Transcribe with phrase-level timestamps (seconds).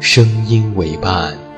[0.00, 1.49] 声音为伴。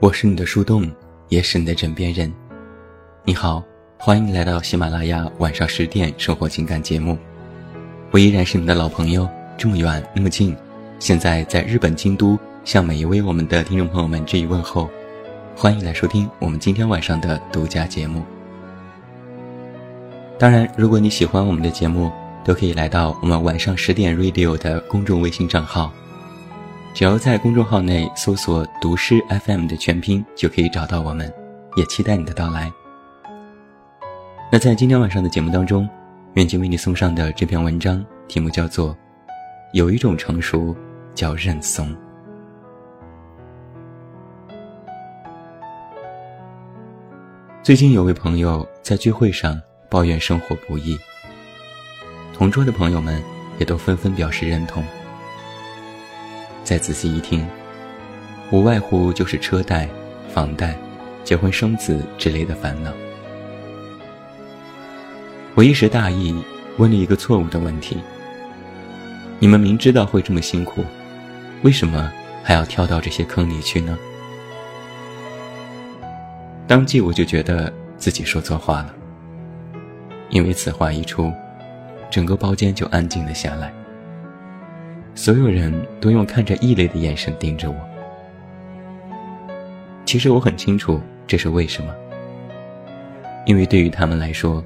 [0.00, 0.88] 我是你的树洞，
[1.28, 2.32] 也是你的枕边人。
[3.24, 3.60] 你好，
[3.98, 7.18] 欢迎来到喜马拉雅晚上十点生活情感节目。
[8.12, 10.56] 我依然是你的老朋友，这么远那么近，
[11.00, 14.88] 现在在日本京都，向每一位我们的听众朋友们致以问候。
[15.56, 18.22] 欢迎来收听我们今天晚上的独家节目。
[20.38, 22.12] 当然，如果你喜欢我们的节目，
[22.44, 25.92] 都可以来到我们晚上十点 radio 的公众微信账号。
[26.98, 31.32] 只要在公众号内搜索“读诗 FM” 的全拼，就可以找到我们，
[31.76, 32.72] 也期待你的到来。
[34.50, 35.88] 那在今天晚上的节目当中，
[36.34, 38.92] 远近为你送上的这篇文章题目叫做
[39.72, 40.74] 《有一种成熟
[41.14, 41.88] 叫认怂》。
[47.62, 49.56] 最近有位朋友在聚会上
[49.88, 50.98] 抱怨生活不易，
[52.34, 53.22] 同桌的朋友们
[53.56, 54.82] 也都纷纷表示认同。
[56.68, 57.48] 再仔细一听，
[58.50, 59.88] 无外乎就是车贷、
[60.28, 60.76] 房贷、
[61.24, 62.92] 结婚生子之类的烦恼。
[65.54, 66.38] 我一时大意，
[66.76, 67.96] 问了一个错误的问题：
[69.38, 70.84] 你们明知道会这么辛苦，
[71.62, 72.12] 为什么
[72.44, 73.98] 还要跳到这些坑里去呢？
[76.66, 78.94] 当即我就觉得自己说错话了，
[80.28, 81.32] 因为此话一出，
[82.10, 83.72] 整个包间就安静了下来。
[85.18, 87.76] 所有人都用看着异类的眼神盯着我。
[90.06, 91.92] 其实我很清楚这是为什么，
[93.44, 94.64] 因为对于他们来说，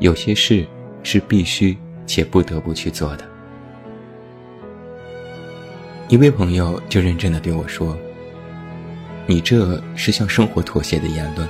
[0.00, 0.66] 有些事
[1.04, 3.24] 是必须且不得不去做的。
[6.08, 7.96] 一位朋友就认真的对我说
[9.28, 11.48] ：“你这是向生活妥协的言论。”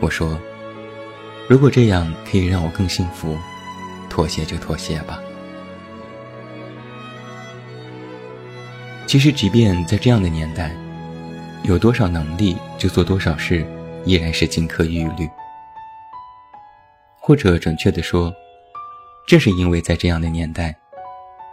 [0.00, 0.38] 我说
[1.48, 3.38] ：“如果这样可以让我更幸福，
[4.10, 5.18] 妥协就妥协吧。”
[9.10, 10.70] 其实，即便在这样的年代，
[11.64, 13.66] 有多少能力就做多少事，
[14.04, 15.28] 依然是金科玉律。
[17.18, 18.32] 或者准确的说，
[19.26, 20.72] 正是因为在这样的年代，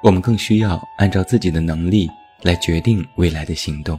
[0.03, 2.07] 我们更需要按照自己的能力
[2.43, 3.97] 来决定未来的行动。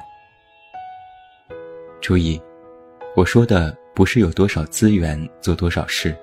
[2.00, 2.40] 注意，
[3.16, 6.16] 我说的不是有多少资源做多少事，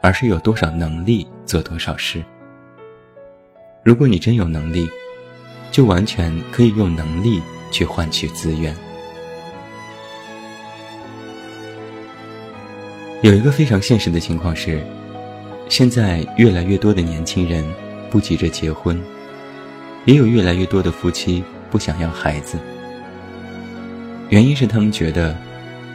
[0.00, 2.24] 而是有多少能力做多少事。
[3.82, 4.88] 如果你真有能力，
[5.72, 8.76] 就完全可以用能力去换取资源。
[13.22, 14.84] 有一个非常现实的情况是，
[15.68, 17.64] 现在越来越多的年轻人
[18.10, 19.00] 不急着结婚，
[20.04, 22.58] 也有越来越多的夫妻不想要孩子。
[24.28, 25.36] 原因是他们觉得，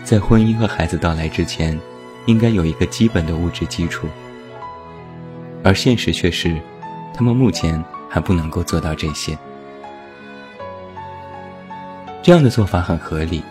[0.03, 1.79] 在婚姻和孩子到来之前，
[2.25, 4.07] 应该有一个基本的物质基础，
[5.63, 6.57] 而现实却是，
[7.13, 9.37] 他们目前还不能够做到这些。
[12.27, 13.41] 这样的做法很合理，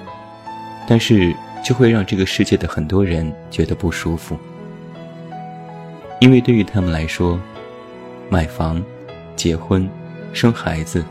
[0.87, 1.35] 但是
[1.65, 4.37] 就会让这个世界的很多人觉得不舒服，
[6.21, 7.41] 因为对于他们来说，
[8.29, 8.85] 买房、
[9.35, 9.89] 结婚、
[10.35, 11.03] 生孩子，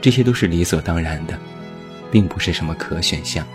[0.00, 1.38] 这些都是理所当然的，
[2.10, 3.46] 并不是什么可选项。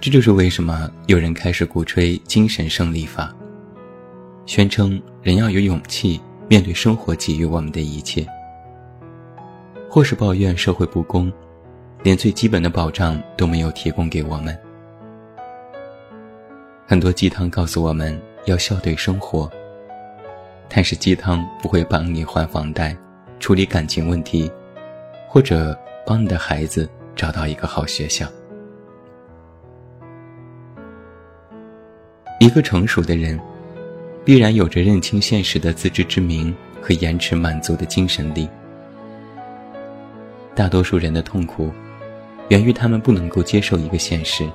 [0.00, 3.36] 这就是为什么有人开始鼓吹精神胜利法，
[4.46, 6.18] 宣称人要有勇气
[6.48, 8.26] 面对生活给予我们的一切，
[9.88, 11.32] 或是抱怨社会不公，
[12.02, 14.56] 连最基本的保障都没有提供给我们。
[16.86, 19.50] 很多鸡汤告诉我们要笑对生活，
[20.68, 22.96] 但是鸡汤不会帮你还房贷、
[23.40, 24.50] 处理感情问题，
[25.26, 25.76] 或者
[26.06, 28.26] 帮你的孩子找到一个好学校。
[32.40, 33.40] 一个成熟的人，
[34.24, 38.48] 必然有着认清现实的自知之明和延迟满足的精神力。
[40.58, 41.70] 大多数人的痛苦，
[42.48, 44.50] 源于他们不能够接受一个现实，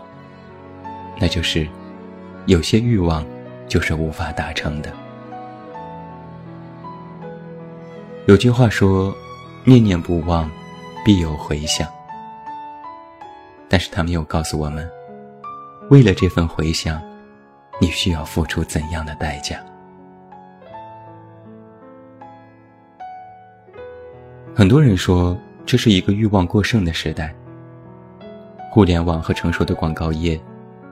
[1.17, 1.65] 那就是。
[2.45, 3.25] 有些欲望，
[3.69, 4.91] 就是无法达成的。
[8.25, 9.15] 有句话说
[9.63, 10.51] ：“念念不忘，
[11.05, 11.88] 必有回响。”
[13.69, 14.85] 但是他没有告诉我们，
[15.89, 17.01] 为了这份回响，
[17.79, 19.57] 你需要付出怎样的代价？
[24.53, 27.33] 很多人说，这是一个欲望过剩的时代。
[28.71, 30.39] 互联网和成熟的广告业，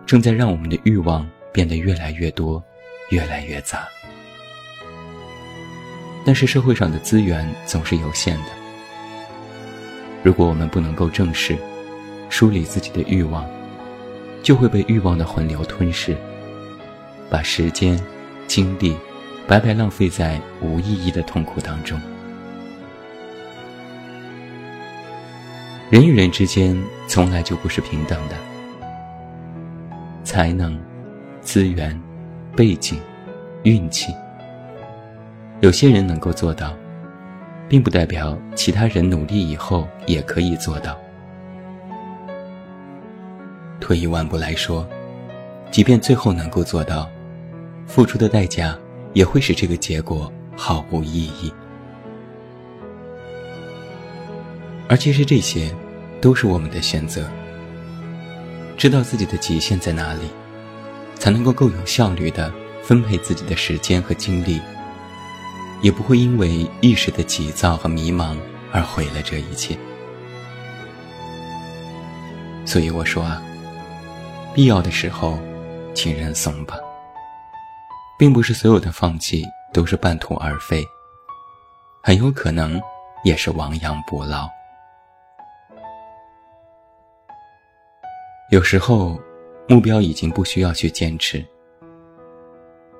[0.05, 1.27] 正在让我们的欲望。
[1.53, 2.63] 变得越来越多，
[3.09, 3.85] 越来越杂。
[6.25, 8.45] 但是社会上的资源总是有限的。
[10.23, 11.57] 如果我们不能够正视、
[12.29, 13.45] 梳理自己的欲望，
[14.41, 16.15] 就会被欲望的洪流吞噬，
[17.29, 18.01] 把时间、
[18.47, 18.95] 精力
[19.45, 21.99] 白白浪费在无意义的痛苦当中。
[25.91, 28.35] 人与人之间从来就不是平等的，
[30.23, 30.79] 才能。
[31.41, 31.99] 资源、
[32.55, 33.01] 背景、
[33.63, 34.13] 运气，
[35.59, 36.71] 有些人能够做到，
[37.67, 40.95] 并不代表其他人努力以后也可以做到。
[43.79, 44.87] 退一万步来说，
[45.71, 47.09] 即便最后能够做到，
[47.87, 48.77] 付出的代价
[49.13, 51.51] 也会使这个结果毫无意义。
[54.91, 55.73] 而其实这些，
[56.19, 57.25] 都是我们的选择。
[58.75, 60.29] 知道自己的极限在哪里。
[61.21, 62.51] 才能够更有效率地
[62.81, 64.59] 分配自己的时间和精力，
[65.83, 68.35] 也不会因为一时的急躁和迷茫
[68.71, 69.77] 而毁了这一切。
[72.65, 73.39] 所以我说啊，
[74.55, 75.37] 必要的时候，
[75.93, 76.75] 请认怂吧。
[78.17, 80.83] 并不是所有的放弃都是半途而废，
[82.01, 82.81] 很有可能
[83.23, 84.49] 也是亡羊补牢。
[88.51, 89.19] 有时候。
[89.67, 91.41] 目标已经不需要去坚持。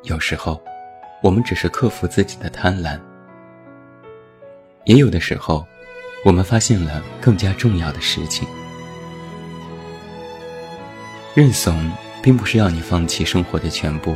[0.03, 0.61] 有时候，
[1.21, 2.97] 我们只是克服自己的贪婪；
[4.85, 5.65] 也有的时候，
[6.23, 8.47] 我们发现了更加重要的事情。
[11.35, 11.91] 认怂，
[12.23, 14.15] 并不是要你放弃生活的全部，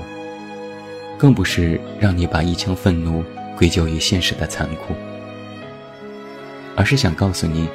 [1.17, 3.21] 更不是让你把一腔愤怒
[3.57, 4.95] 归咎于现实的残酷，
[6.77, 7.67] 而是想告诉你，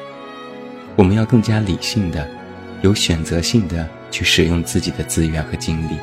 [0.97, 2.27] 我们要更加理性的、
[2.83, 3.89] 有选择性的。
[4.11, 5.97] 去使用自己的资源和精力，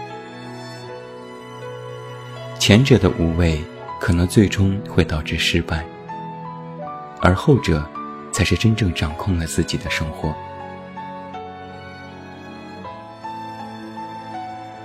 [2.58, 3.62] 前者的无畏
[4.00, 5.86] 可能最终会导致失败，
[7.20, 7.86] 而后者
[8.32, 10.34] 才是真正掌控了自己的生活。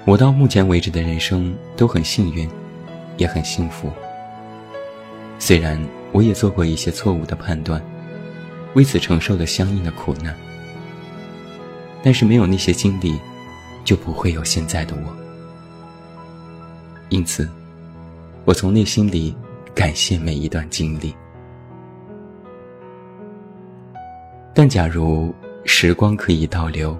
[0.04, 2.50] 我到目前为止的人生都很幸运，
[3.16, 3.88] 也很幸福。
[5.38, 5.80] 虽然
[6.10, 7.80] 我也做过一些错误的判断，
[8.74, 10.36] 为此承受了相应的苦难。
[12.02, 13.20] 但是没有那些经历，
[13.84, 15.16] 就不会有现在的我。
[17.08, 17.48] 因此，
[18.44, 19.36] 我从内心里
[19.74, 21.14] 感谢每一段经历。
[24.54, 26.98] 但假如时光可以倒流，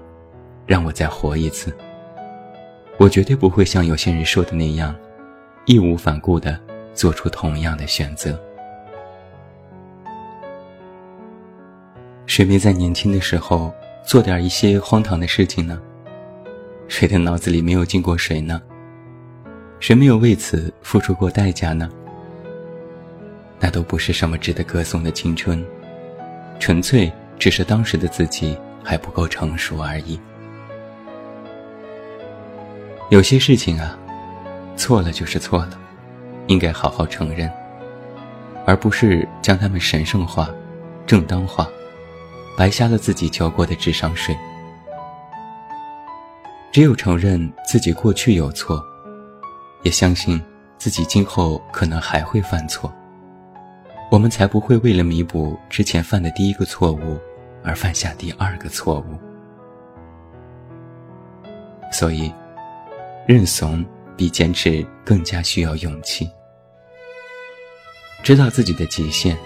[0.65, 1.75] 让我再活一次，
[2.97, 4.95] 我绝对不会像有些人说的那样，
[5.65, 6.59] 义无反顾的
[6.93, 8.39] 做出同样的选择。
[12.25, 13.73] 谁没在年轻的时候？
[14.05, 15.79] 做点一些荒唐的事情呢？
[16.87, 18.61] 谁的脑子里没有进过水呢？
[19.79, 21.89] 谁没有为此付出过代价呢？
[23.59, 25.65] 那都不是什么值得歌颂的青春，
[26.59, 30.19] 纯粹只是当时的自己还不够成熟而已。
[33.09, 33.97] 有些事情啊，
[34.75, 35.79] 错了就是错了，
[36.47, 37.49] 应该好好承认，
[38.65, 40.49] 而不是将它们神圣化、
[41.05, 41.67] 正当化。
[42.57, 44.37] 白瞎了自己交过的智商税。
[46.71, 48.83] 只有承认自己过去有错，
[49.83, 50.41] 也相信
[50.77, 52.91] 自己今后可能还会犯错，
[54.09, 57.19] 我们才不会为了弥补之前犯的第一个错误
[57.63, 59.19] 而犯下第二个错误。
[61.91, 62.33] 所以，
[63.27, 63.85] 认怂
[64.17, 66.27] 比坚持更加需要勇气。
[68.23, 69.37] 知道自己的极限，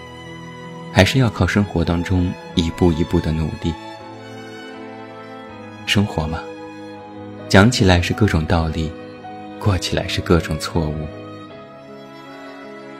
[0.98, 3.72] 还是要靠生活当中一步一步的努力。
[5.86, 6.40] 生活嘛，
[7.48, 8.90] 讲起来是各种道理，
[9.60, 11.06] 过起来是各种错误。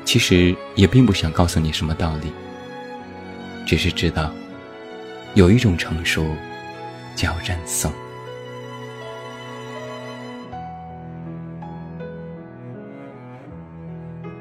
[0.04, 2.32] 其实也并不想告诉你什么道理，
[3.66, 4.30] 只是知道，
[5.34, 6.24] 有一种成熟，
[7.16, 7.92] 叫认怂。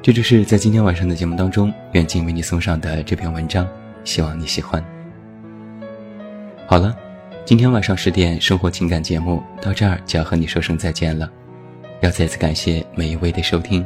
[0.07, 3.67] 这就是在今天晚上的节目当中，远近为你送上的这篇文章，
[4.05, 4.81] 希望你喜欢。
[6.65, 6.97] 好了，
[7.43, 11.29] 今天晚上十点生活情感节目到这儿就要和你说声再见了，
[11.99, 13.85] 要再次感谢每一位的收听。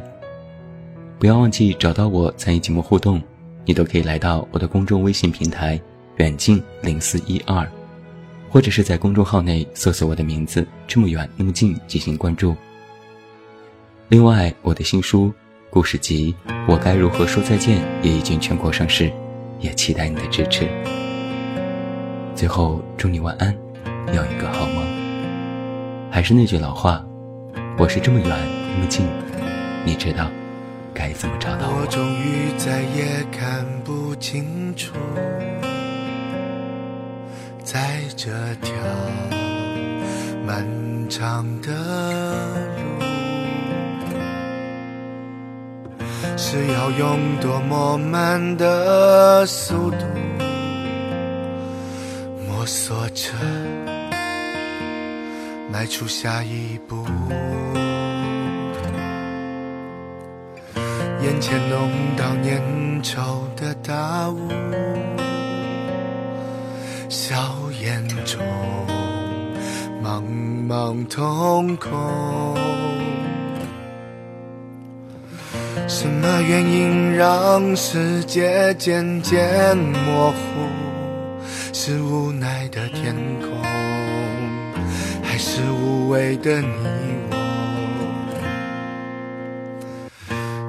[1.18, 3.20] 不要忘记找到我参与节目互动，
[3.66, 5.82] 你都可以来到我的公众微信平台
[6.18, 7.68] 远近零四一二，
[8.48, 12.56] 或者是在公众号内搜索我的名字这么远那么近进行关注。
[14.08, 15.34] 另外，我的新书。
[15.72, 16.36] 故事集
[16.68, 19.10] 《我该如何说再见》也已经全国上市，
[19.62, 20.70] 也期待你的支持。
[22.36, 23.56] 最后，祝你晚安，
[24.08, 24.86] 有一个好梦。
[26.12, 27.02] 还是那句老话，
[27.78, 28.28] 我是这么远
[28.76, 29.08] 那么近，
[29.86, 30.30] 你知道
[30.94, 31.80] 该怎么找到我？
[31.80, 34.92] 我终于再也看不清楚，
[37.64, 38.74] 在这条
[40.46, 40.68] 漫
[41.10, 42.71] 长的。
[46.38, 49.98] 是要用多么慢的速度
[52.48, 53.34] 摸索着
[55.72, 57.06] 迈出下一步？
[61.22, 62.62] 眼前浓到粘
[63.04, 64.50] 稠的大雾，
[67.08, 67.36] 笑
[67.80, 68.42] 眼中
[70.04, 70.24] 茫
[70.68, 72.81] 茫瞳孔。
[76.02, 80.36] 什么原因让世界渐渐模糊？
[81.72, 83.52] 是无奈的天空，
[85.22, 86.68] 还是无谓的你
[87.30, 87.36] 我？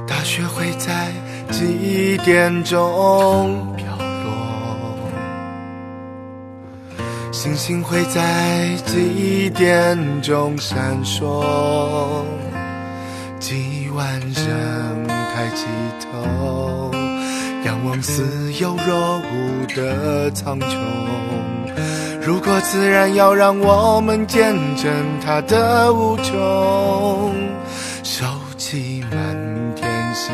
[0.06, 1.10] 大雪会在
[1.50, 4.28] 几点钟飘落？
[7.32, 11.42] 星星会在几点钟闪烁？
[13.40, 14.91] 几万人。
[15.42, 15.66] 抬起
[15.98, 16.92] 头，
[17.64, 20.76] 仰望似有若无的苍穹。
[22.24, 27.34] 如果自然要让我们见证它的无穷，
[28.04, 28.24] 收
[28.56, 30.32] 集满天星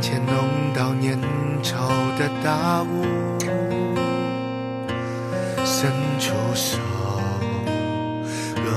[0.00, 0.34] 前浓
[0.74, 1.18] 到粘
[1.62, 1.74] 稠
[2.18, 3.04] 的大雾，
[5.64, 6.78] 伸出手。
[8.56, 8.68] 噩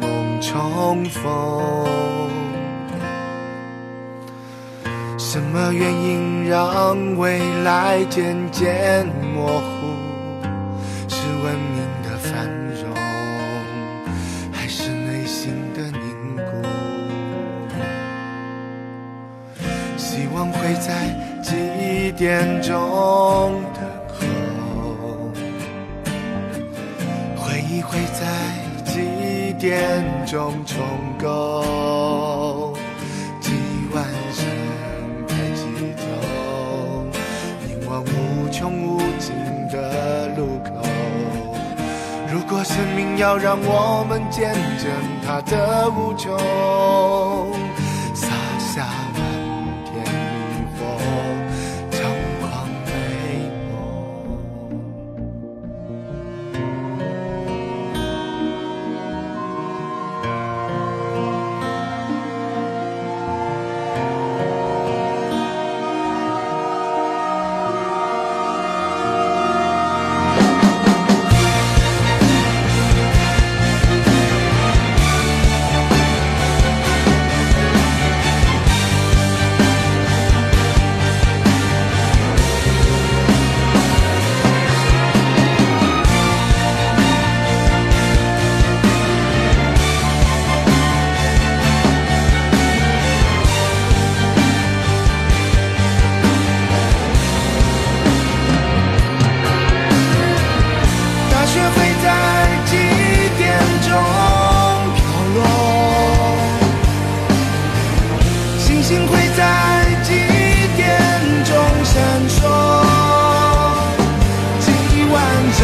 [0.00, 1.22] 梦重逢，
[5.16, 9.73] 什么原因让未来渐渐模糊？
[19.96, 22.72] 希望会在几点钟
[23.74, 25.32] 等候，
[27.36, 28.24] 回忆会在。
[28.94, 30.76] 几点钟重
[31.18, 32.76] 构？
[33.40, 33.50] 几
[33.92, 36.04] 万人抬起头，
[37.66, 39.34] 凝望无穷无尽
[39.72, 40.70] 的路口。
[42.32, 44.88] 如果生命要让我们见证
[45.26, 46.38] 它的无穷，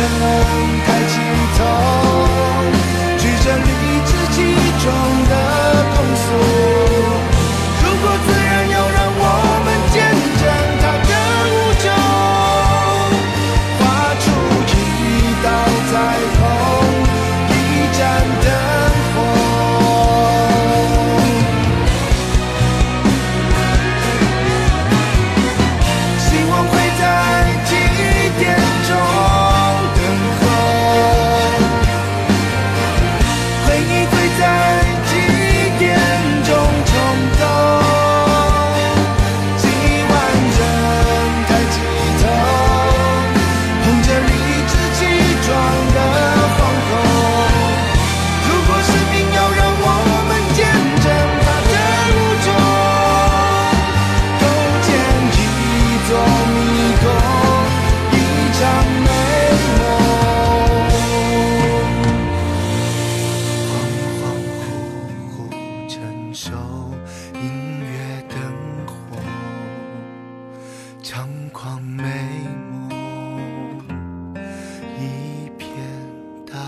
[0.01, 0.80] alone
[66.43, 66.51] 守
[67.35, 69.15] 音乐灯火
[71.03, 72.03] 猖狂美
[72.71, 72.89] 梦
[74.99, 75.69] 一片
[76.51, 76.59] 大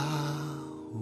[0.92, 0.98] 雾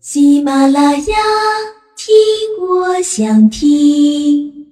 [0.00, 1.16] 喜马拉雅
[1.94, 2.12] 听
[2.60, 4.65] 我想听。